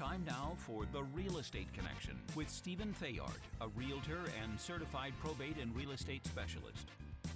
[0.00, 5.58] time now for The Real Estate Connection with Stephen Theard, a realtor and certified probate
[5.60, 6.86] and real estate specialist.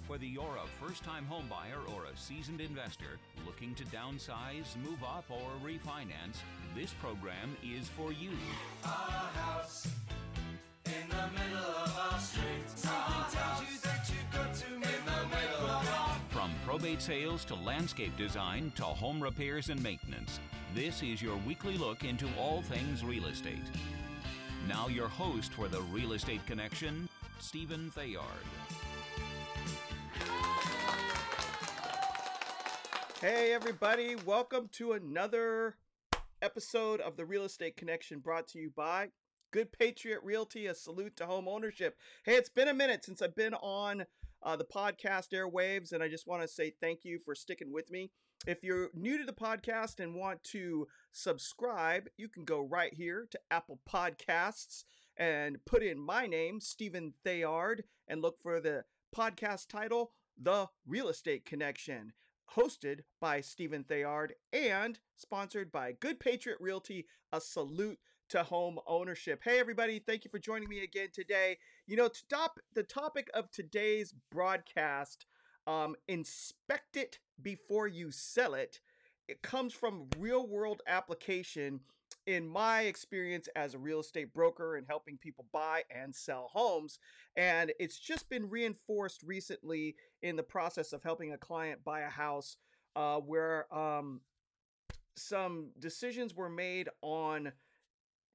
[0.07, 5.25] Whether you're a first time homebuyer or a seasoned investor looking to downsize, move up,
[5.29, 6.41] or refinance,
[6.75, 8.31] this program is for you.
[8.83, 9.87] Our house
[10.85, 12.67] in the middle of our street.
[12.67, 17.45] Something tells you that you've got to in the middle of our From probate sales
[17.45, 20.39] to landscape design to home repairs and maintenance,
[20.75, 23.63] this is your weekly look into all things real estate.
[24.67, 27.07] Now, your host for the Real Estate Connection,
[27.39, 28.25] Stephen Theard.
[33.21, 35.77] Hey, everybody, welcome to another
[36.41, 39.11] episode of the Real Estate Connection brought to you by
[39.51, 41.95] Good Patriot Realty, a salute to home ownership.
[42.25, 44.05] Hey, it's been a minute since I've been on
[44.43, 47.89] uh, the podcast airwaves, and I just want to say thank you for sticking with
[47.89, 48.11] me.
[48.45, 53.27] If you're new to the podcast and want to subscribe, you can go right here
[53.31, 54.83] to Apple Podcasts
[55.17, 58.83] and put in my name, Stephen Theard, and look for the
[59.15, 62.13] podcast title, The Real Estate Connection
[62.55, 67.97] hosted by Stephen Theard and sponsored by Good Patriot Realty, a salute
[68.29, 69.41] to home ownership.
[69.43, 71.57] Hey everybody, thank you for joining me again today.
[71.87, 75.25] You know, to top the topic of today's broadcast,
[75.65, 78.79] um, inspect it before you sell it.
[79.27, 81.81] It comes from real world application
[82.27, 86.99] in my experience as a real estate broker and helping people buy and sell homes.
[87.35, 92.09] And it's just been reinforced recently in the process of helping a client buy a
[92.09, 92.57] house
[92.95, 94.21] uh, where um,
[95.15, 97.51] some decisions were made on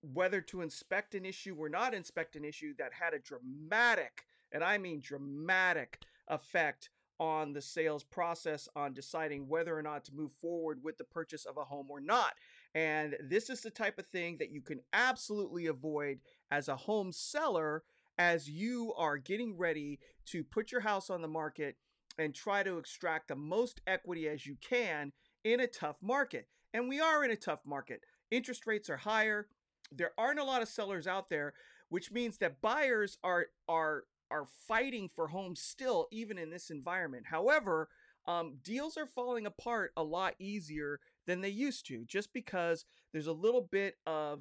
[0.03, 4.65] whether to inspect an issue or not inspect an issue that had a dramatic, and
[4.65, 10.33] I mean dramatic, effect on the sales process on deciding whether or not to move
[10.33, 12.33] forward with the purchase of a home or not.
[12.75, 16.21] And this is the type of thing that you can absolutely avoid
[16.51, 17.85] as a home seller
[18.19, 21.77] as you are getting ready to put your house on the market
[22.19, 25.13] and try to extract the most equity as you can
[25.45, 26.49] in a tough market.
[26.73, 28.01] And we are in a tough market.
[28.31, 29.49] Interest rates are higher.
[29.93, 31.55] There aren't a lot of sellers out there,
[31.89, 37.27] which means that buyers are are are fighting for homes still, even in this environment.
[37.31, 37.89] However,
[38.27, 43.27] um, deals are falling apart a lot easier than they used to, just because there's
[43.27, 44.41] a little bit of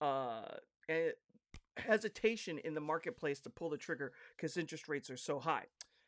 [0.00, 0.42] uh,
[0.88, 1.10] eh,
[1.76, 5.64] hesitation in the marketplace to pull the trigger because interest rates are so high.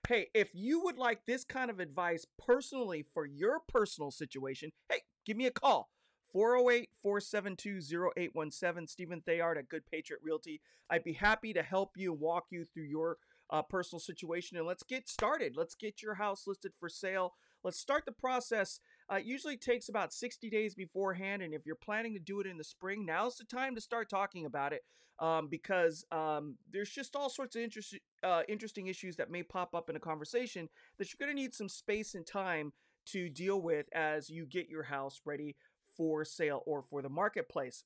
[0.08, 5.02] Hey, if you would like this kind of advice personally for your personal situation, hey,
[5.24, 5.91] give me a call.
[6.32, 8.86] 408 472 0817.
[8.86, 10.60] Stephen Theard at Good Patriot Realty.
[10.88, 13.18] I'd be happy to help you walk you through your
[13.50, 14.56] uh, personal situation.
[14.56, 15.54] And let's get started.
[15.56, 17.34] Let's get your house listed for sale.
[17.62, 18.80] Let's start the process.
[19.10, 21.42] Uh, it usually takes about 60 days beforehand.
[21.42, 24.08] And if you're planning to do it in the spring, now's the time to start
[24.08, 24.84] talking about it
[25.18, 29.74] um, because um, there's just all sorts of interest, uh, interesting issues that may pop
[29.74, 30.68] up in a conversation
[30.98, 32.72] that you're going to need some space and time
[33.04, 35.56] to deal with as you get your house ready
[35.96, 37.84] for sale or for the marketplace.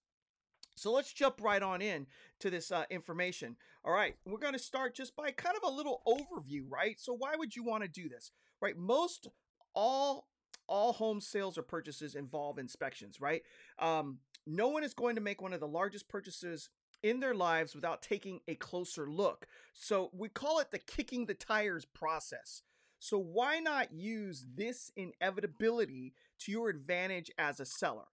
[0.76, 2.06] So let's jump right on in
[2.40, 3.56] to this uh, information.
[3.84, 7.00] All right, we're going to start just by kind of a little overview, right?
[7.00, 8.30] So why would you want to do this,
[8.60, 8.76] right?
[8.76, 9.28] Most
[9.74, 10.28] all
[10.68, 13.42] all home sales or purchases involve inspections, right?
[13.78, 16.70] Um, no one is going to make one of the largest purchases
[17.02, 19.46] in their lives without taking a closer look.
[19.72, 22.62] So we call it the kicking the tires process.
[22.98, 28.06] So why not use this inevitability to your advantage as a seller?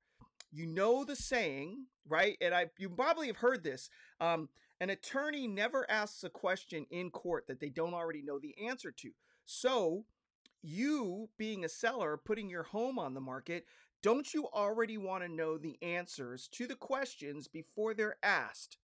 [0.51, 2.37] You know the saying, right?
[2.39, 3.89] And I you probably have heard this.
[4.21, 4.49] Um,
[4.79, 8.91] an attorney never asks a question in court that they don't already know the answer
[8.91, 9.11] to.
[9.45, 10.05] So
[10.61, 13.65] you being a seller putting your home on the market,
[14.01, 18.77] don't you already want to know the answers to the questions before they're asked?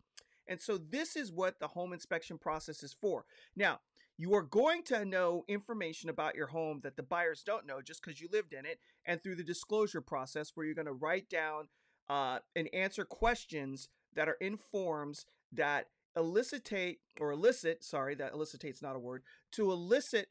[0.48, 3.26] And so this is what the home inspection process is for.
[3.56, 3.82] Now,
[4.20, 8.04] you are going to know information about your home that the buyers don't know just
[8.04, 11.30] because you lived in it, and through the disclosure process, where you're going to write
[11.30, 11.70] down
[12.10, 15.88] uh, and answer questions that are in forms that
[16.18, 19.24] elicitate or elicit, sorry, that elicitate's not a word,
[19.54, 20.28] to elicit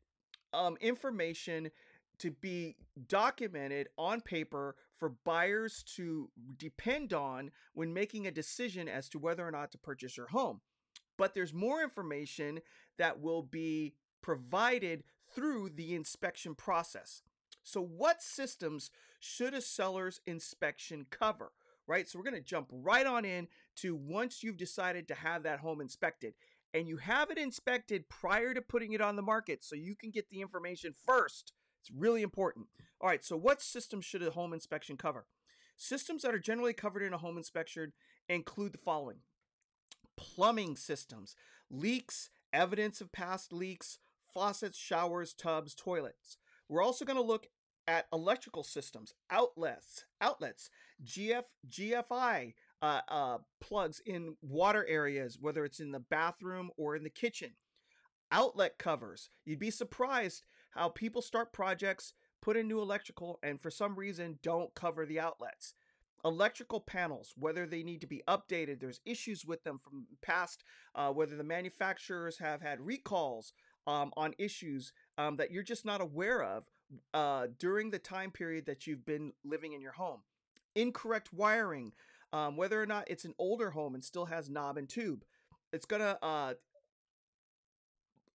[0.52, 1.70] um, information
[2.18, 2.76] to be
[3.06, 9.46] documented on paper for buyers to depend on when making a decision as to whether
[9.46, 10.60] or not to purchase your home.
[11.16, 12.60] But there's more information
[12.98, 15.04] that will be provided
[15.34, 17.22] through the inspection process.
[17.62, 18.90] So, what systems
[19.20, 21.52] should a seller's inspection cover?
[21.86, 22.08] Right?
[22.08, 25.60] So, we're going to jump right on in to once you've decided to have that
[25.60, 26.34] home inspected
[26.74, 30.10] and you have it inspected prior to putting it on the market so you can
[30.10, 32.66] get the information first it's really important.
[33.00, 35.26] All right, so what systems should a home inspection cover?
[35.76, 37.92] Systems that are generally covered in a home inspection
[38.28, 39.18] include the following
[40.16, 41.36] plumbing systems,
[41.70, 43.98] leaks, evidence of past leaks,
[44.32, 46.38] faucets, showers, tubs, toilets.
[46.68, 47.48] We're also going to look
[47.86, 50.68] at electrical systems, outlets, outlets,
[51.04, 52.52] GF, GFI
[52.82, 57.52] uh, uh, plugs in water areas, whether it's in the bathroom or in the kitchen.
[58.30, 59.30] Outlet covers.
[59.46, 60.42] You'd be surprised
[60.72, 62.12] how people start projects,
[62.42, 65.72] put in new electrical, and for some reason don't cover the outlets.
[66.24, 71.10] Electrical panels, whether they need to be updated, there's issues with them from past, uh,
[71.10, 73.52] whether the manufacturers have had recalls
[73.86, 76.68] um, on issues um, that you're just not aware of
[77.14, 80.20] uh, during the time period that you've been living in your home.
[80.74, 81.92] Incorrect wiring,
[82.32, 85.24] um, whether or not it's an older home and still has knob and tube.
[85.72, 86.54] It's going to uh,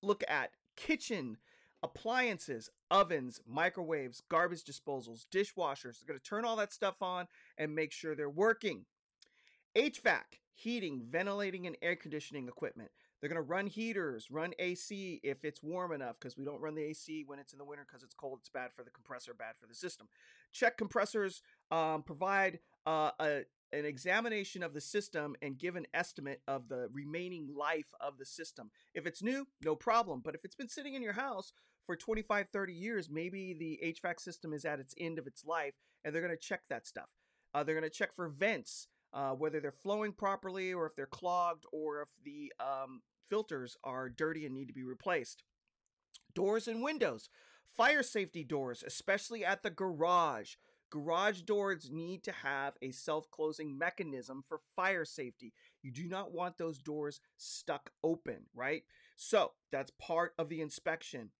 [0.02, 1.38] look at kitchen
[1.84, 6.00] appliances, ovens, microwaves, garbage disposals, dishwashers.
[6.00, 7.28] They're going to turn all that stuff on
[7.58, 8.86] and make sure they're working.
[9.76, 12.92] HVAC, heating, ventilating, and air conditioning equipment.
[13.20, 16.76] They're going to run heaters, run AC if it's warm enough, because we don't run
[16.76, 18.40] the AC when it's in the winter because it's cold.
[18.42, 20.08] It's bad for the compressor, bad for the system.
[20.52, 21.42] Check compressors,
[21.72, 26.90] um, provide uh, a, an examination of the system and give an estimate of the
[26.92, 28.72] remaining life of the system.
[28.94, 30.22] If it's new, no problem.
[30.24, 31.54] But if it's been sitting in your house
[31.86, 35.74] for 25, 30 years, maybe the HVAC system is at its end of its life
[36.04, 37.10] and they're going to check that stuff.
[37.54, 41.06] Uh, they're going to check for vents, uh, whether they're flowing properly or if they're
[41.06, 45.44] clogged or if the um, filters are dirty and need to be replaced.
[46.34, 47.30] Doors and windows,
[47.76, 50.56] fire safety doors, especially at the garage.
[50.90, 55.52] Garage doors need to have a self closing mechanism for fire safety.
[55.82, 58.84] You do not want those doors stuck open, right?
[59.16, 61.32] So that's part of the inspection.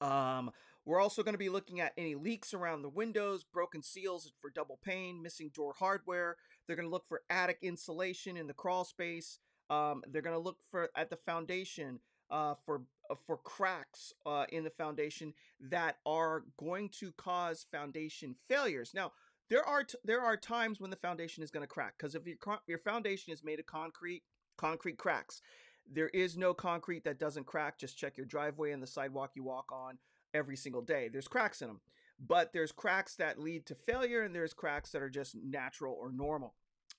[0.00, 0.50] Um,
[0.84, 4.50] we're also going to be looking at any leaks around the windows, broken seals for
[4.50, 6.36] double pane, missing door hardware.
[6.66, 9.38] They're going to look for attic insulation in the crawl space.
[9.70, 12.00] Um, they're going to look for at the foundation
[12.30, 18.34] uh, for uh, for cracks uh, in the foundation that are going to cause foundation
[18.34, 18.92] failures.
[18.94, 19.12] Now,
[19.48, 22.26] there are t- there are times when the foundation is going to crack because if
[22.26, 24.22] your your foundation is made of concrete,
[24.56, 25.40] concrete cracks.
[25.90, 27.78] There is no concrete that doesn't crack.
[27.78, 29.98] Just check your driveway and the sidewalk you walk on
[30.32, 31.08] every single day.
[31.08, 31.80] There's cracks in them,
[32.18, 36.10] but there's cracks that lead to failure, and there's cracks that are just natural or
[36.12, 36.54] normal.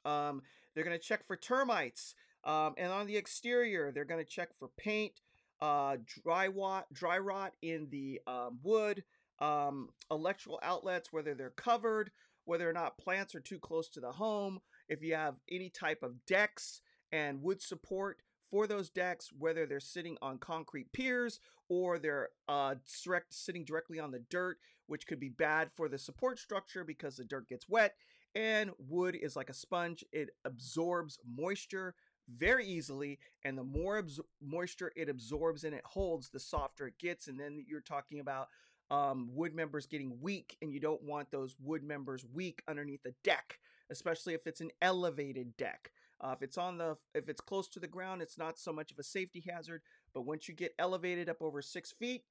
[0.06, 0.42] Um,
[0.74, 2.16] they're going to check for termites.
[2.44, 5.14] Um, and on the exterior, they're going to check for paint,
[5.62, 9.04] uh, dry rot, dry rot in the um, wood,
[9.40, 12.12] um, electrical outlets, whether they're covered,
[12.46, 16.04] whether or not plants are too close to the home, if you have any type
[16.04, 16.81] of decks
[17.12, 18.20] and wood support
[18.56, 24.00] for those decks, whether they're sitting on concrete piers or they're uh, direct, sitting directly
[24.00, 27.68] on the dirt, which could be bad for the support structure because the dirt gets
[27.68, 27.95] wet.
[28.33, 31.95] And wood is like a sponge, it absorbs moisture
[32.33, 36.97] very easily and the more absor- moisture it absorbs and it holds the softer it
[36.97, 38.47] gets and then you're talking about
[38.90, 43.14] um, wood members getting weak and you don't want those wood members weak underneath the
[43.24, 43.59] deck
[43.92, 45.92] especially if it's an elevated deck
[46.22, 48.92] uh, if it's on the if it's close to the ground it's not so much
[48.92, 49.81] of a safety hazard
[50.14, 52.24] but once you get elevated up over six feet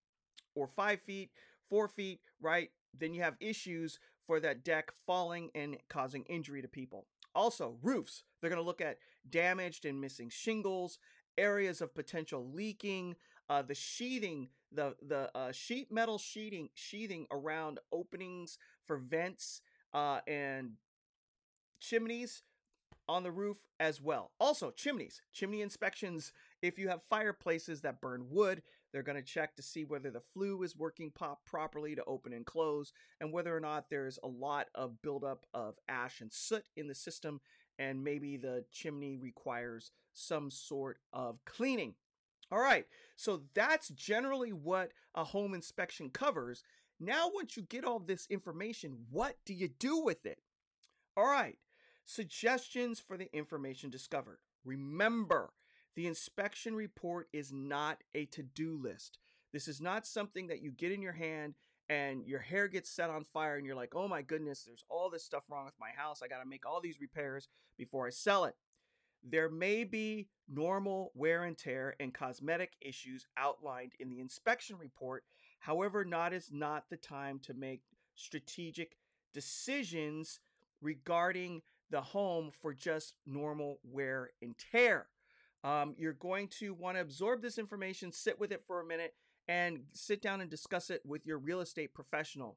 [0.55, 1.31] or five feet
[1.69, 6.69] four feet right then you have issues for that deck falling and causing injury to
[6.69, 8.23] people also, roofs.
[8.41, 8.99] They're going to look at
[9.29, 10.99] damaged and missing shingles,
[11.37, 13.17] areas of potential leaking,
[13.51, 19.61] uh, the sheathing, the the uh, sheet metal sheathing sheathing around openings for vents
[19.93, 20.73] uh, and
[21.81, 22.43] chimneys
[23.09, 24.33] on the roof as well.
[24.39, 26.33] Also, chimneys, chimney inspections.
[26.63, 30.21] If you have fireplaces that burn wood, they're going to check to see whether the
[30.21, 34.29] flue is working pop properly to open and close, and whether or not there's a
[34.29, 37.41] lot of buildup of ash and soot in the system,
[37.79, 41.95] and maybe the chimney requires some sort of cleaning.
[42.53, 46.63] All right, so that's generally what a home inspection covers.
[47.01, 50.39] Now, once you get all this information, what do you do with it?
[51.17, 51.59] All right,
[52.05, 54.39] Suggestions for the information discovered.
[54.65, 55.53] Remember,
[55.97, 59.19] the inspection report is not a to do list.
[59.53, 61.55] This is not something that you get in your hand
[61.89, 65.11] and your hair gets set on fire and you're like, oh my goodness, there's all
[65.11, 66.21] this stuff wrong with my house.
[66.23, 68.55] I got to make all these repairs before I sell it.
[69.23, 75.25] There may be normal wear and tear and cosmetic issues outlined in the inspection report.
[75.61, 77.83] However, not is not the time to make
[78.15, 78.97] strategic
[79.33, 80.41] decisions
[80.83, 85.07] regarding the home for just normal wear and tear.
[85.63, 89.15] Um, you're going to want to absorb this information, sit with it for a minute,
[89.49, 92.57] and sit down and discuss it with your real estate professional.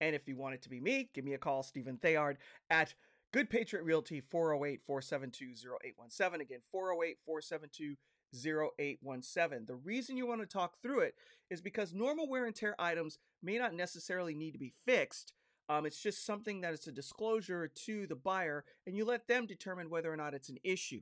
[0.00, 2.94] And if you want it to be me, give me a call, Stephen Theard, at
[3.32, 6.40] Good Patriot Realty, 408 472 0817.
[6.40, 7.96] Again, 408 472
[8.32, 9.66] 0817.
[9.66, 11.14] The reason you want to talk through it
[11.50, 15.32] is because normal wear and tear items may not necessarily need to be fixed.
[15.68, 19.46] Um, it's just something that is a disclosure to the buyer, and you let them
[19.46, 21.00] determine whether or not it's an issue.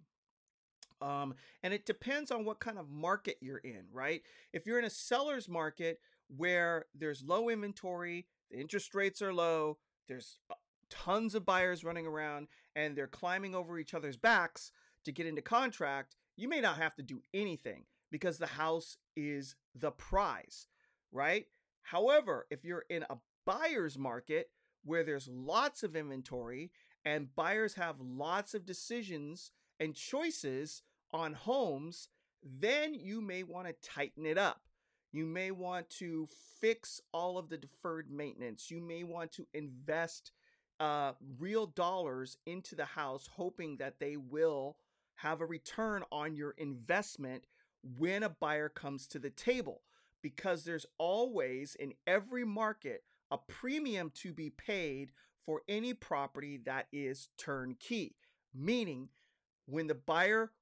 [1.01, 4.23] Um, and it depends on what kind of market you're in, right?
[4.53, 9.79] If you're in a seller's market where there's low inventory, the interest rates are low,
[10.09, 10.55] there's uh,
[10.89, 14.71] tons of buyers running around, and they're climbing over each other's backs
[15.05, 19.57] to get into contract, you may not have to do anything because the house is
[19.75, 20.69] the prize,
[21.11, 21.47] right?
[21.83, 24.51] However, if you're in a buyer's market
[24.85, 26.71] where there's lots of inventory
[27.05, 30.83] and buyers have lots of decisions and choices
[31.13, 32.09] on homes,
[32.43, 34.63] then you may want to tighten it up.
[35.13, 36.29] You may want to
[36.61, 38.71] fix all of the deferred maintenance.
[38.71, 40.33] You may want to invest
[40.81, 44.77] uh, real dollars into the house, hoping that they will
[45.17, 47.45] have a return on your investment
[47.99, 49.83] when a buyer comes to the table.
[50.23, 55.11] Because there's always in every market a premium to be paid
[55.45, 58.15] for any property that is turnkey,
[58.55, 59.09] meaning
[59.67, 60.53] when the buyer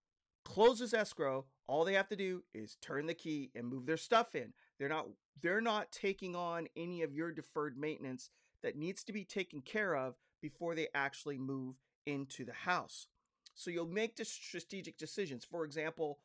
[0.44, 4.34] closes escrow, all they have to do is turn the key and move their stuff
[4.34, 4.52] in.
[4.78, 5.08] They're not
[5.42, 8.30] they're not taking on any of your deferred maintenance
[8.62, 13.06] that needs to be taken care of before they actually move into the house.
[13.54, 15.44] So you'll make the strategic decisions.
[15.44, 16.18] For example,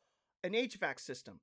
[0.44, 1.40] an HVAC system.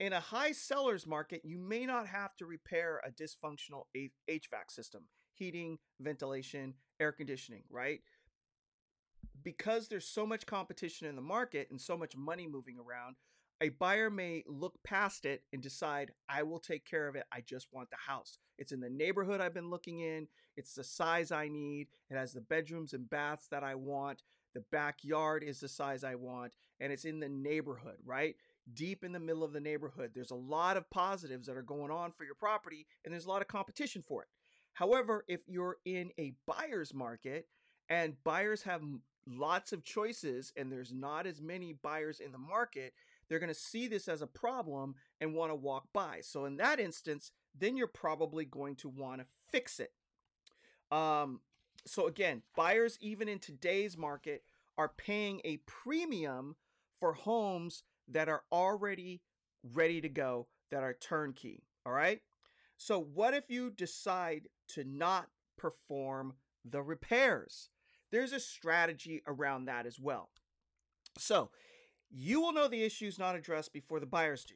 [0.00, 5.04] In a high seller's market, you may not have to repair a dysfunctional HVAC system,
[5.34, 8.00] heating, ventilation, air conditioning, right?
[9.44, 13.16] because there's so much competition in the market and so much money moving around,
[13.60, 17.24] a buyer may look past it and decide, I will take care of it.
[17.32, 18.38] I just want the house.
[18.58, 20.26] It's in the neighborhood I've been looking in.
[20.56, 21.88] It's the size I need.
[22.10, 24.22] It has the bedrooms and baths that I want.
[24.54, 26.54] The backyard is the size I want.
[26.80, 28.34] And it's in the neighborhood, right?
[28.72, 30.12] Deep in the middle of the neighborhood.
[30.14, 33.28] There's a lot of positives that are going on for your property, and there's a
[33.28, 34.28] lot of competition for it.
[34.74, 37.46] However, if you're in a buyer's market
[37.88, 38.82] and buyers have
[39.26, 42.92] lots of choices and there's not as many buyers in the market,
[43.28, 46.20] they're going to see this as a problem and want to walk by.
[46.22, 49.92] So in that instance, then you're probably going to want to fix it.
[50.90, 51.40] Um,
[51.86, 54.42] so again, buyers even in today's market
[54.76, 56.56] are paying a premium
[56.98, 59.22] for homes that are already
[59.72, 61.64] ready to go, that are turnkey.
[61.86, 62.20] All right.
[62.76, 66.34] So what if you decide to not perform
[66.64, 67.68] the repairs?
[68.14, 70.30] there's a strategy around that as well.
[71.18, 71.50] So,
[72.10, 74.54] you will know the issues not addressed before the buyers do.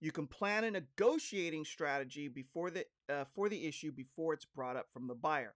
[0.00, 4.76] You can plan a negotiating strategy before the uh, for the issue before it's brought
[4.76, 5.54] up from the buyer.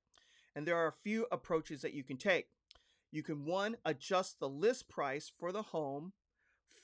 [0.54, 2.49] And there are a few approaches that you can take.
[3.11, 6.12] You can one adjust the list price for the home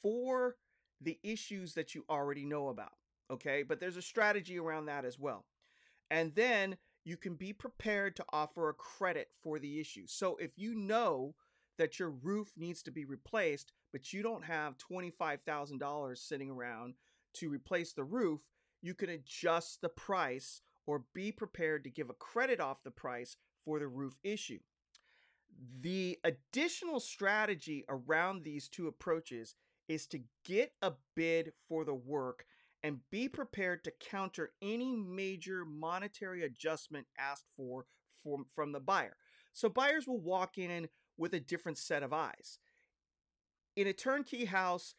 [0.05, 0.57] for
[1.01, 2.93] the issues that you already know about.
[3.31, 5.47] Okay, but there's a strategy around that as well.
[6.11, 10.05] And then you can be prepared to offer a credit for the issue.
[10.07, 11.35] So if you know
[11.79, 16.95] that your roof needs to be replaced, but you don't have $25,000 sitting around
[17.35, 18.43] to replace the roof,
[18.83, 23.37] you can adjust the price or be prepared to give a credit off the price
[23.65, 24.61] for the roof issue.
[25.81, 29.55] The additional strategy around these two approaches
[29.89, 32.47] is to get a bid for the work
[32.83, 37.87] and be prepared to counter any major monetary adjustment asked for
[38.23, 39.17] from, from the buyer.
[39.53, 42.59] So buyers will walk in with a different set of eyes.
[43.77, 44.95] In a turnkey house,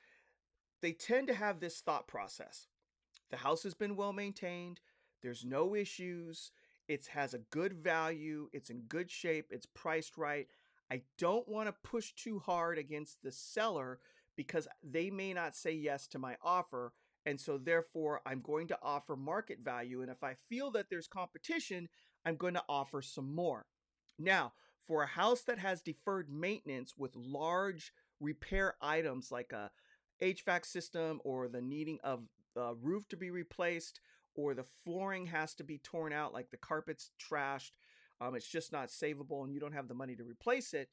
[0.81, 2.67] they tend to have this thought process.
[3.31, 4.79] The house has been well maintained,
[5.21, 6.51] there's no issues,
[6.87, 10.47] it has a good value, it's in good shape, it's priced right.
[10.91, 13.99] I don't want to push too hard against the seller
[14.35, 16.93] because they may not say yes to my offer
[17.25, 20.01] and so, therefore, I'm going to offer market value.
[20.01, 21.89] And if I feel that there's competition,
[22.23, 23.65] I'm going to offer some more.
[24.19, 24.53] Now,
[24.85, 29.71] for a house that has deferred maintenance with large repair items like a
[30.21, 32.23] HVAC system or the needing of
[32.55, 33.99] a roof to be replaced
[34.35, 37.71] or the flooring has to be torn out, like the carpet's trashed,
[38.21, 40.89] um, it's just not savable and you don't have the money to replace it,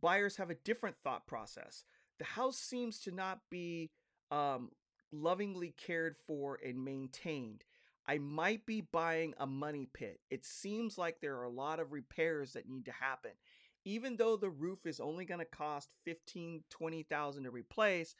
[0.00, 1.84] buyers have a different thought process.
[2.18, 3.90] The house seems to not be
[4.30, 4.70] um,
[5.12, 7.64] lovingly cared for and maintained.
[8.06, 10.20] I might be buying a money pit.
[10.30, 13.32] It seems like there are a lot of repairs that need to happen.
[13.84, 18.14] Even though the roof is only going to cost 15, 20,000 to replace,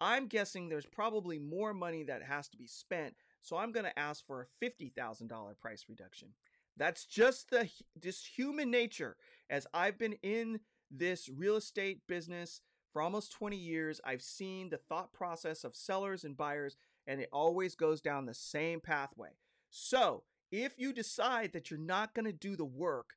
[0.00, 3.14] I'm guessing there's probably more money that has to be spent.
[3.40, 6.28] So I'm going to ask for a $50,000 price reduction.
[6.76, 7.68] That's just the
[8.00, 9.16] just human nature.
[9.50, 12.60] As I've been in this real estate business
[12.92, 16.76] for almost 20 years, I've seen the thought process of sellers and buyers,
[17.06, 19.30] and it always goes down the same pathway.
[19.70, 23.10] So, if you decide that you're not going to do the work,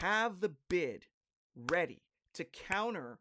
[0.00, 1.06] have the bid
[1.70, 2.02] ready
[2.34, 3.18] to counter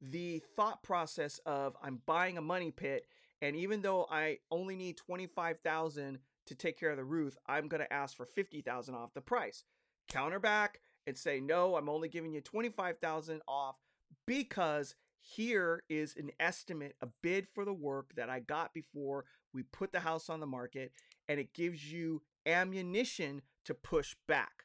[0.00, 3.06] the thought process of I'm buying a money pit
[3.40, 7.82] and even though I only need 25,000 to take care of the roof, I'm going
[7.82, 9.64] to ask for 50,000 off the price.
[10.08, 13.78] Counter back and say, "No, I'm only giving you 25,000 off
[14.26, 19.62] because here is an estimate, a bid for the work that I got before we
[19.62, 20.92] put the house on the market
[21.28, 24.64] and it gives you ammunition to push back."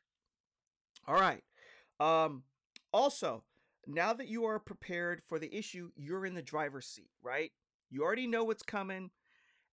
[1.07, 1.43] All right.
[1.99, 2.43] Um
[2.91, 3.43] also,
[3.87, 7.51] now that you are prepared for the issue, you're in the driver's seat, right?
[7.89, 9.11] You already know what's coming.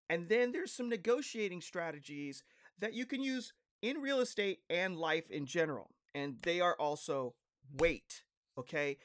[0.08, 2.42] And then there's some negotiating strategies
[2.78, 5.90] that you can use in real estate and life in general.
[6.14, 7.34] And they are also
[7.72, 8.24] wait,
[8.58, 8.98] okay?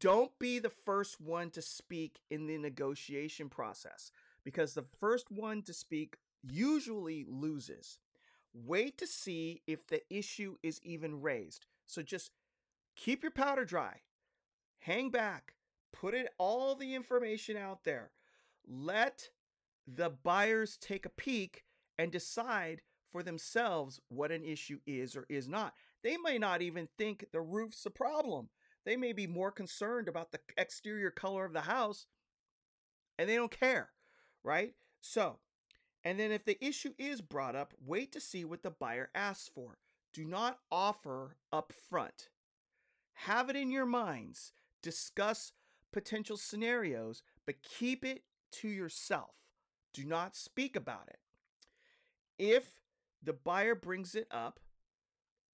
[0.00, 4.10] Don't be the first one to speak in the negotiation process
[4.44, 7.98] because the first one to speak usually loses.
[8.52, 11.66] Wait to see if the issue is even raised.
[11.86, 12.30] So just
[12.96, 14.00] keep your powder dry
[14.84, 15.54] hang back,
[15.92, 18.10] put it all the information out there.
[18.66, 19.30] Let
[19.86, 21.64] the buyers take a peek
[21.98, 25.74] and decide for themselves what an issue is or is not.
[26.02, 28.50] They may not even think the roof's a problem.
[28.84, 32.06] They may be more concerned about the exterior color of the house
[33.18, 33.90] and they don't care,
[34.42, 34.74] right?
[35.00, 35.38] So,
[36.04, 39.48] and then if the issue is brought up, wait to see what the buyer asks
[39.48, 39.78] for.
[40.12, 42.28] Do not offer up front.
[43.14, 45.52] Have it in your minds discuss
[45.92, 49.46] potential scenarios, but keep it to yourself.
[49.94, 51.20] Do not speak about it.
[52.38, 52.80] If
[53.22, 54.60] the buyer brings it up,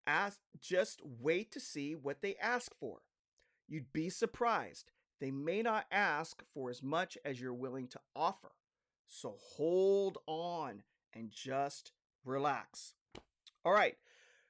[0.07, 3.03] ask just wait to see what they ask for.
[3.71, 4.91] You'd be surprised.
[5.21, 8.51] They may not ask for as much as you're willing to offer.
[9.07, 10.83] So hold on
[11.15, 11.93] and just
[12.25, 12.95] relax.
[13.65, 13.97] All right.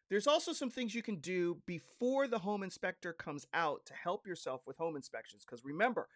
[0.09, 4.27] There's also some things you can do before the home inspector comes out to help
[4.27, 5.45] yourself with home inspections.
[5.45, 6.09] Because remember,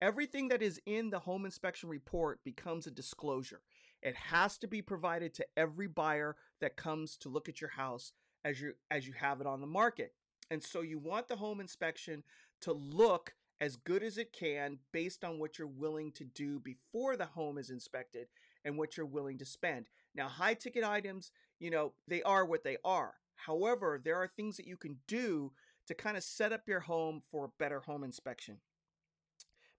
[0.00, 3.60] everything that is in the home inspection report becomes a disclosure.
[4.02, 8.12] It has to be provided to every buyer that comes to look at your house
[8.44, 10.12] as you as you have it on the market.
[10.50, 12.24] And so you want the home inspection
[12.62, 17.16] to look as good as it can based on what you're willing to do before
[17.16, 18.26] the home is inspected
[18.64, 19.86] and what you're willing to spend.
[20.14, 23.14] Now, high ticket items, you know, they are what they are.
[23.36, 25.52] However, there are things that you can do
[25.86, 28.58] to kind of set up your home for a better home inspection.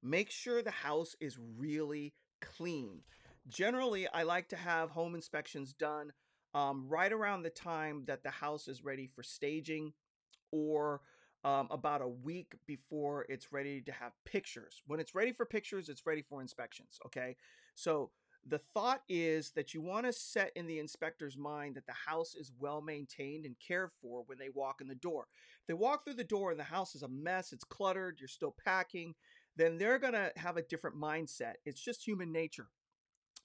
[0.02, 3.02] Make sure the house is really clean.
[3.48, 6.12] Generally, I like to have home inspections done
[6.54, 9.94] um, right around the time that the house is ready for staging
[10.52, 11.02] or
[11.44, 14.82] um, about a week before it's ready to have pictures.
[14.88, 17.00] When it's ready for pictures, it's ready for inspections.
[17.06, 17.36] Okay.
[17.76, 18.12] So
[18.46, 22.36] the thought is that you want to set in the inspector's mind that the house
[22.36, 25.28] is well maintained and cared for when they walk in the door.
[25.62, 28.28] If they walk through the door and the house is a mess, it's cluttered, you're
[28.28, 29.16] still packing,
[29.56, 31.54] then they're going to have a different mindset.
[31.66, 32.68] It's just human nature.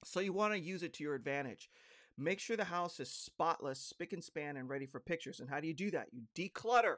[0.05, 1.69] So you want to use it to your advantage.
[2.17, 5.39] Make sure the house is spotless, spick and span, and ready for pictures.
[5.39, 6.09] And how do you do that?
[6.13, 6.97] You declutter,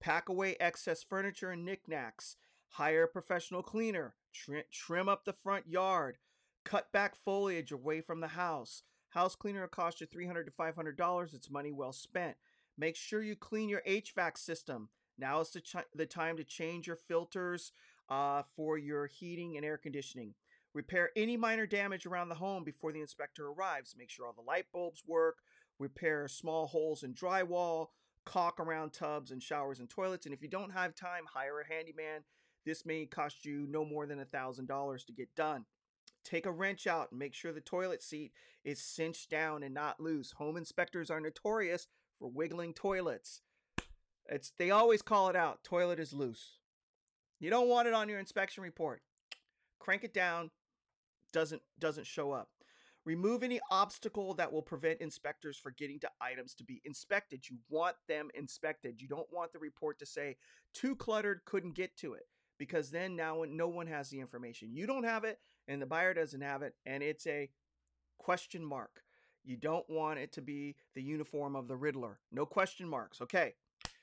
[0.00, 2.36] pack away excess furniture and knickknacks,
[2.70, 4.14] hire a professional cleaner,
[4.70, 6.18] trim up the front yard
[6.68, 8.82] Cut back foliage away from the house.
[9.10, 11.34] House cleaner will cost you 300 to $500.
[11.34, 12.36] It's money well spent.
[12.76, 14.90] Make sure you clean your HVAC system.
[15.16, 17.72] Now is the, ch- the time to change your filters
[18.10, 20.34] uh, for your heating and air conditioning.
[20.74, 23.96] Repair any minor damage around the home before the inspector arrives.
[23.98, 25.38] Make sure all the light bulbs work.
[25.78, 27.86] Repair small holes in drywall.
[28.28, 30.26] Caulk around tubs and showers and toilets.
[30.26, 32.24] And if you don't have time, hire a handyman.
[32.66, 35.64] This may cost you no more than $1,000 to get done.
[36.24, 38.32] Take a wrench out and make sure the toilet seat
[38.64, 40.32] is cinched down and not loose.
[40.32, 41.86] Home inspectors are notorious
[42.18, 43.40] for wiggling toilets.
[44.26, 45.64] It's they always call it out.
[45.64, 46.58] Toilet is loose.
[47.40, 49.00] You don't want it on your inspection report.
[49.78, 50.50] Crank it down.
[51.32, 52.50] Doesn't doesn't show up.
[53.08, 57.48] Remove any obstacle that will prevent inspectors from getting to items to be inspected.
[57.48, 59.00] You want them inspected.
[59.00, 60.36] You don't want the report to say
[60.74, 62.24] too cluttered, couldn't get to it
[62.58, 64.74] because then now no one has the information.
[64.74, 67.48] You don't have it, and the buyer doesn't have it, and it's a
[68.18, 69.00] question mark.
[69.42, 72.20] You don't want it to be the uniform of the Riddler.
[72.30, 73.22] No question marks.
[73.22, 73.54] Okay.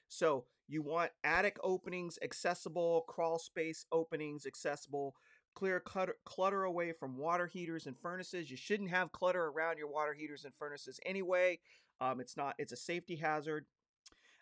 [0.08, 5.15] So you want attic openings accessible, crawl space openings accessible,
[5.56, 8.52] clear clutter, clutter away from water heaters and furnaces.
[8.52, 11.60] You shouldn't have clutter around your water heaters and furnaces anyway.
[12.00, 12.56] Um, it's not.
[12.60, 13.65] It's a safety hazard.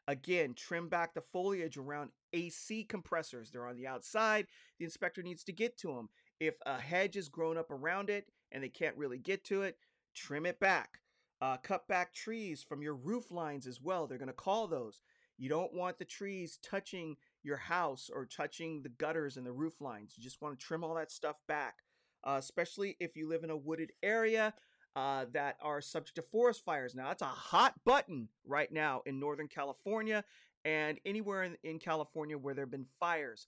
[0.07, 3.51] Again, trim back the foliage around AC compressors.
[3.51, 4.47] They're on the outside.
[4.77, 6.09] The inspector needs to get to them.
[6.39, 9.77] If a hedge is grown up around it and they can't really get to it,
[10.13, 10.99] trim it back.
[11.39, 14.07] Uh, cut back trees from your roof lines as well.
[14.07, 15.01] They're going to call those.
[15.37, 19.81] You don't want the trees touching your house or touching the gutters and the roof
[19.81, 20.13] lines.
[20.17, 21.79] You just want to trim all that stuff back,
[22.23, 24.53] uh, especially if you live in a wooded area
[24.95, 26.95] uh, that are subject to forest fires.
[26.95, 30.23] Now, that's a hot button right now in Northern California
[30.63, 33.47] and anywhere in, in California where there have been fires.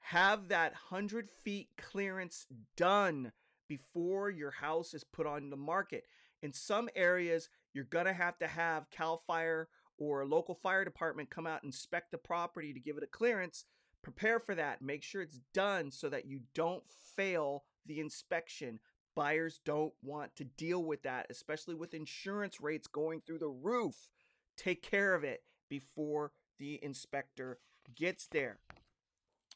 [0.00, 3.32] Have that 100 feet clearance done
[3.68, 6.04] before your house is put on the market.
[6.42, 10.84] In some areas, you're going to have to have CAL FIRE or a local fire
[10.84, 13.64] department come out and inspect the property to give it a clearance.
[14.02, 14.82] Prepare for that.
[14.82, 18.80] Make sure it's done so that you don't fail the inspection.
[19.14, 24.10] Buyers don't want to deal with that, especially with insurance rates going through the roof.
[24.56, 27.58] Take care of it before the inspector
[27.94, 28.58] gets there.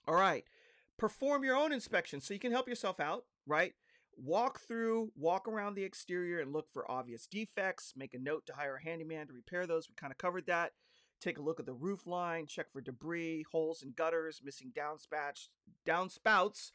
[0.08, 0.44] All right.
[0.98, 3.74] Perform your own inspection so you can help yourself out, right?
[4.22, 7.94] Walk through, walk around the exterior and look for obvious defects.
[7.96, 9.88] Make a note to hire a handyman to repair those.
[9.88, 10.72] We kind of covered that.
[11.22, 15.48] Take a look at the roof line, check for debris, holes in gutters, missing downspouts,
[15.86, 16.72] downspouts,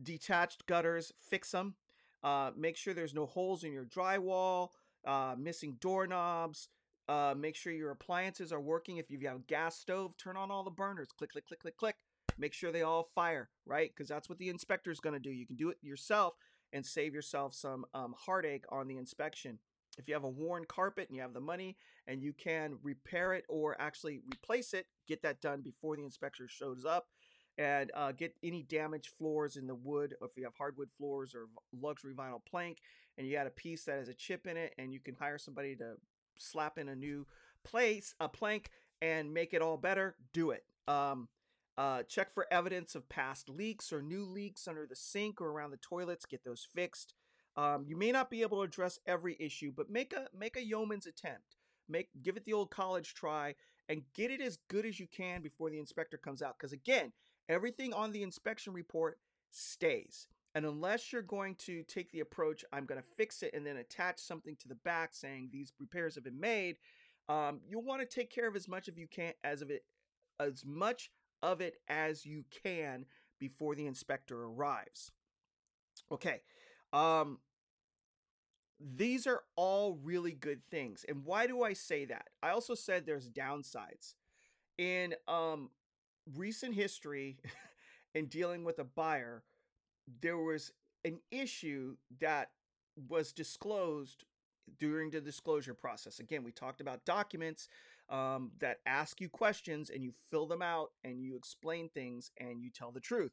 [0.00, 1.74] detached gutters, fix them.
[2.22, 4.70] Uh, make sure there's no holes in your drywall,
[5.04, 6.68] uh, missing doorknobs.
[7.08, 8.98] Uh, make sure your appliances are working.
[8.98, 11.08] If you have a gas stove, turn on all the burners.
[11.16, 11.96] Click, click, click, click, click.
[12.38, 13.90] Make sure they all fire, right?
[13.94, 15.30] Because that's what the inspector is going to do.
[15.30, 16.34] You can do it yourself
[16.74, 19.58] and save yourself some um, heartache on the inspection.
[19.96, 23.32] If you have a worn carpet and you have the money and you can repair
[23.32, 27.06] it or actually replace it, get that done before the inspector shows up
[27.56, 30.16] and uh, get any damaged floors in the wood.
[30.20, 31.46] If you have hardwood floors or
[31.80, 32.78] luxury vinyl plank,
[33.16, 35.38] and you got a piece that has a chip in it, and you can hire
[35.38, 35.94] somebody to
[36.36, 37.26] slap in a new
[37.62, 40.64] place, a plank, and make it all better, do it.
[40.88, 41.28] Um,
[41.76, 45.70] uh, check for evidence of past leaks or new leaks under the sink or around
[45.70, 46.26] the toilets.
[46.26, 47.14] Get those fixed.
[47.56, 50.64] Um, you may not be able to address every issue, but make a make a
[50.64, 51.56] yeoman's attempt.
[51.88, 53.54] Make give it the old college try
[53.88, 56.56] and get it as good as you can before the inspector comes out.
[56.58, 57.12] Because again,
[57.48, 59.18] everything on the inspection report
[59.50, 60.26] stays.
[60.54, 63.76] And unless you're going to take the approach, I'm going to fix it and then
[63.76, 66.76] attach something to the back saying these repairs have been made,
[67.28, 69.82] um, you'll want to take care of as much of you can as of it
[70.38, 71.10] as much
[71.44, 73.04] of it as you can
[73.38, 75.12] before the inspector arrives.
[76.10, 76.40] Okay.
[76.92, 77.38] Um,
[78.80, 81.04] these are all really good things.
[81.06, 82.28] And why do I say that?
[82.42, 84.14] I also said there's downsides.
[84.78, 85.70] In um,
[86.34, 87.36] recent history
[88.14, 89.44] in dealing with a buyer,
[90.20, 90.72] there was
[91.04, 92.50] an issue that
[93.08, 94.24] was disclosed
[94.78, 96.18] during the disclosure process.
[96.18, 97.68] Again, we talked about documents
[98.14, 102.62] um, that ask you questions and you fill them out and you explain things and
[102.62, 103.32] you tell the truth.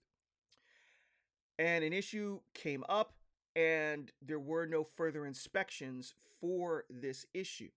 [1.59, 3.13] And an issue came up
[3.55, 7.69] and there were no further inspections for this issue.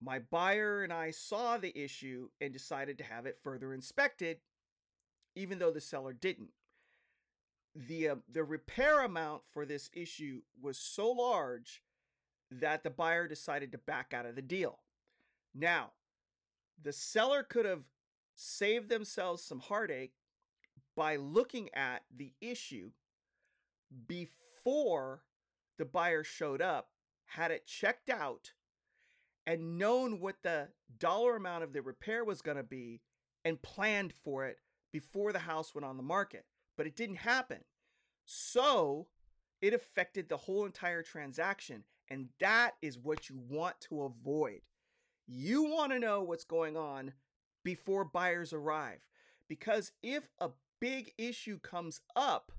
[0.00, 4.38] My buyer and I saw the issue and decided to have it further inspected,
[5.34, 6.50] even though the seller didn't.
[7.74, 11.82] The, uh, the repair amount for this issue was so large
[12.50, 14.78] that the buyer decided to back out of the deal.
[15.54, 15.92] Now,
[16.82, 17.84] the seller could have
[18.34, 20.14] saved themselves some heartache
[20.96, 22.90] by looking at the issue
[24.06, 25.22] before
[25.78, 26.88] the buyer showed up,
[27.26, 28.52] had it checked out,
[29.46, 33.00] and known what the dollar amount of the repair was going to be
[33.44, 34.58] and planned for it
[34.92, 36.46] before the house went on the market.
[36.76, 37.60] But it didn't happen.
[38.24, 39.08] So
[39.60, 41.84] it affected the whole entire transaction.
[42.08, 44.60] And that is what you want to avoid.
[45.26, 47.12] You want to know what's going on
[47.64, 49.00] before buyers arrive.
[49.48, 52.52] Because if a big issue comes up,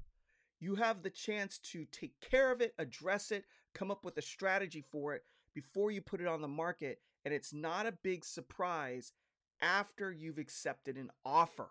[0.60, 4.22] you have the chance to take care of it, address it, come up with a
[4.22, 5.24] strategy for it
[5.54, 7.00] before you put it on the market.
[7.24, 9.14] And it's not a big surprise
[9.62, 11.70] after you've accepted an offer.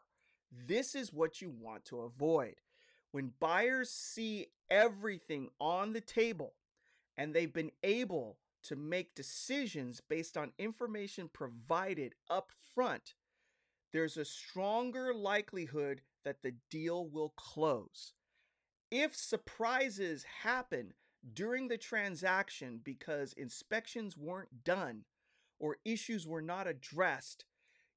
[0.67, 2.57] This is what you want to avoid.
[3.13, 6.55] When buyers see everything on the table
[7.17, 13.15] and they've been able to make decisions based on information provided up front,
[13.93, 18.13] there's a stronger likelihood that the deal will close.
[18.91, 20.95] If surprises happen
[21.33, 25.05] during the transaction because inspections weren't done
[25.59, 27.45] or issues were not addressed,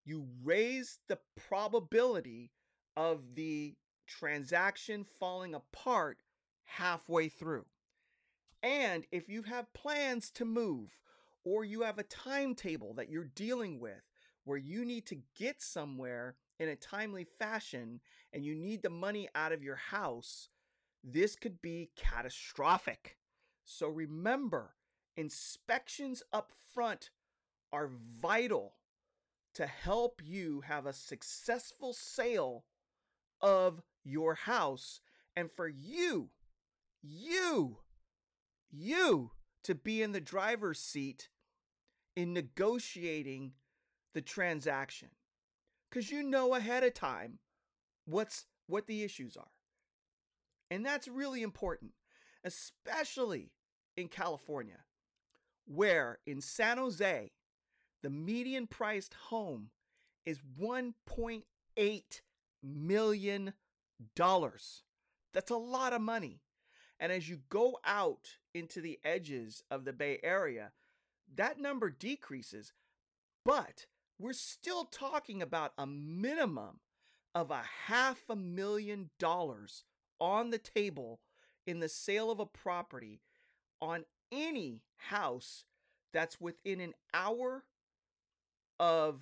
[0.05, 2.51] you raise the probability
[2.95, 3.75] of the
[4.07, 6.19] transaction falling apart
[6.63, 7.65] halfway through.
[8.63, 10.99] And if you have plans to move
[11.43, 14.01] or you have a timetable that you're dealing with
[14.43, 17.99] where you need to get somewhere in a timely fashion
[18.33, 20.49] and you need the money out of your house,
[21.03, 23.17] this could be catastrophic.
[23.63, 24.75] So remember,
[25.15, 27.11] inspections up front
[27.71, 27.89] are
[28.21, 28.73] vital
[29.53, 32.65] to help you have a successful sale
[33.41, 35.01] of your house
[35.35, 36.29] and for you,
[37.01, 37.77] you,
[38.71, 39.31] you
[39.63, 41.29] to be in the driver's seat
[42.15, 43.53] in negotiating
[44.13, 45.09] the transaction
[45.89, 47.39] because you know ahead of time
[48.05, 49.51] what's what the issues are.
[50.69, 51.91] And that's really important
[52.43, 53.51] especially
[53.97, 54.77] in california
[55.65, 57.31] where in san jose
[58.03, 59.71] the median priced home
[60.25, 62.21] is 1.8
[62.63, 63.53] million
[64.15, 64.83] dollars.
[65.33, 66.41] That's a lot of money
[66.99, 70.71] and as you go out into the edges of the bay area
[71.33, 72.73] that number decreases
[73.45, 73.85] but
[74.19, 76.79] we're still talking about a minimum
[77.35, 79.83] of a half a million dollars
[80.19, 81.19] on the table
[81.65, 83.21] in the sale of a property
[83.81, 85.65] on any house
[86.13, 87.63] that's within an hour
[88.79, 89.21] of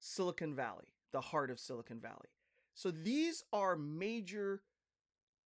[0.00, 2.30] Silicon Valley, the heart of Silicon Valley.
[2.74, 4.62] So these are major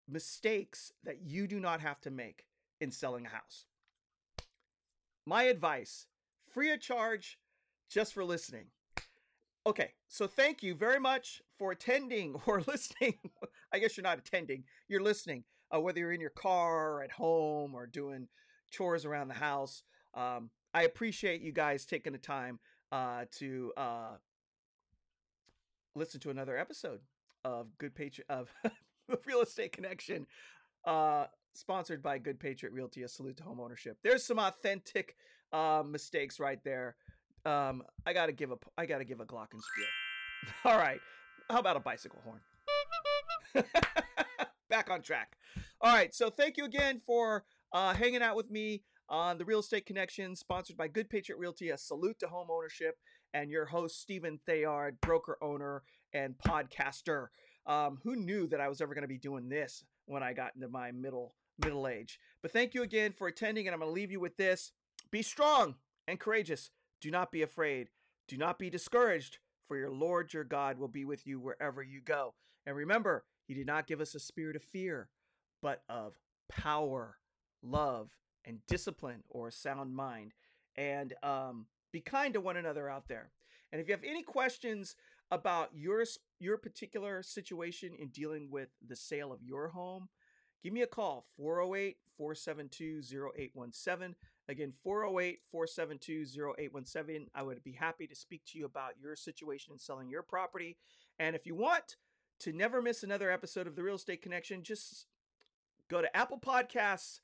[0.09, 2.47] mistakes that you do not have to make
[2.81, 3.67] in selling a house.
[5.25, 6.07] My advice
[6.53, 7.39] free of charge
[7.91, 8.67] just for listening.
[9.67, 13.15] Okay, so thank you very much for attending or listening.
[13.73, 17.75] I guess you're not attending, you're listening, uh, whether you're in your car at home
[17.75, 18.29] or doing
[18.71, 19.83] chores around the house.
[20.15, 22.61] Um, I appreciate you guys taking the time
[22.93, 24.17] uh, to uh,
[25.95, 27.01] listen to another episode
[27.45, 28.53] of Good Patriot of
[29.27, 30.27] Real Estate Connection,
[30.85, 33.03] uh, sponsored by Good Patriot Realty.
[33.03, 33.99] A salute to home ownership.
[34.03, 35.17] There's some authentic
[35.53, 36.97] uh, mistakes right there
[37.47, 39.87] um, I gotta give a I gotta give a glockenspiel.
[40.65, 41.01] All right,
[41.49, 42.41] how about a bicycle horn?
[44.69, 45.37] Back on track.
[45.81, 49.61] All right, so thank you again for uh, hanging out with me on the Real
[49.61, 51.71] Estate Connection, sponsored by Good Patriot Realty.
[51.71, 52.97] A salute to home ownership
[53.33, 57.29] and your host Stephen Theard, broker owner and podcaster.
[57.67, 60.55] Um, who knew that I was ever going to be doing this when I got
[60.55, 62.21] into my middle middle age?
[62.43, 64.73] But thank you again for attending, and I'm going to leave you with this:
[65.11, 65.77] be strong
[66.07, 66.71] and courageous.
[67.01, 67.89] Do not be afraid.
[68.29, 72.01] Do not be discouraged, for your Lord your God will be with you wherever you
[72.01, 72.35] go.
[72.67, 75.09] And remember, He did not give us a spirit of fear,
[75.63, 77.19] but of power,
[77.63, 80.33] love, and discipline or a sound mind.
[80.77, 83.31] And um, be kind to one another out there.
[83.73, 84.97] And if you have any questions
[85.31, 86.05] about your
[86.39, 90.09] your particular situation in dealing with the sale of your home,
[90.63, 93.03] give me a call 408 472
[93.37, 94.15] 0817.
[94.49, 96.27] Again, 408 472
[96.59, 97.27] 0817.
[97.35, 100.77] I would be happy to speak to you about your situation in selling your property.
[101.19, 101.97] And if you want
[102.41, 105.07] to never miss another episode of the Real Estate Connection, just
[105.89, 107.21] go to Apple Podcasts,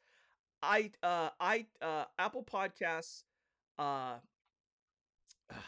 [0.63, 3.23] I uh I uh Apple Podcasts,
[3.79, 4.15] uh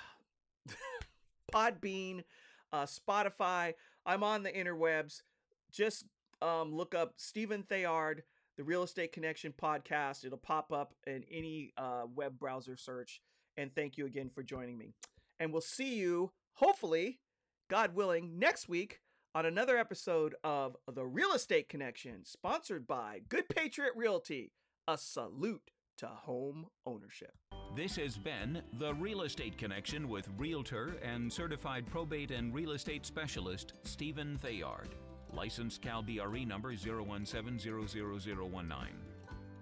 [1.54, 2.22] Podbean,
[2.72, 3.74] uh Spotify.
[4.06, 5.22] I'm on the interwebs.
[5.72, 6.04] Just
[6.42, 8.22] um look up Stephen Theard
[8.56, 10.24] the Real Estate Connection podcast.
[10.24, 13.20] It'll pop up in any uh, web browser search.
[13.56, 14.94] And thank you again for joining me.
[15.40, 17.20] And we'll see you, hopefully,
[17.68, 19.00] God willing, next week
[19.34, 24.52] on another episode of The Real Estate Connection, sponsored by Good Patriot Realty.
[24.86, 27.35] A salute to home ownership.
[27.76, 33.07] This has been The Real Estate Connection with Realtor and certified probate and real estate
[33.07, 34.94] specialist Stephen Theard.
[35.33, 38.88] Licensed Cal BRE number 0170019.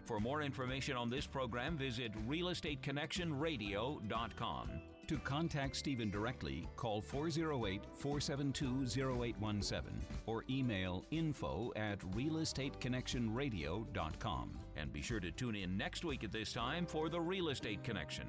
[0.04, 4.68] For more information on this program, visit realestateconnectionradio.com.
[5.08, 9.82] To contact Stephen directly, call 408 472 0817
[10.26, 14.61] or email info at realestateconnectionradio.com.
[14.76, 17.84] And be sure to tune in next week at this time for The Real Estate
[17.84, 18.26] Connection.